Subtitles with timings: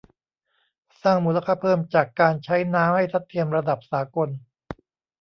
[1.03, 4.29] สร้างมูลค่าเพิ่มจากการใช้น้ำให้ทัดเทียมระดับสากล